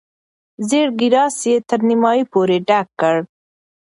زېړ 0.69 0.87
ګیلاس 0.99 1.37
یې 1.49 1.55
تر 1.69 1.79
نیمايي 1.89 2.23
پورې 2.31 2.57
ډک 2.67 2.87
کړ. 2.99 3.15